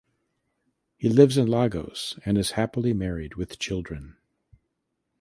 He 0.97 1.09
lives 1.09 1.37
in 1.37 1.45
Lagos 1.45 2.17
and 2.25 2.35
is 2.35 2.53
happily 2.57 2.91
married 2.91 3.35
with 3.35 3.59
children. 3.59 4.17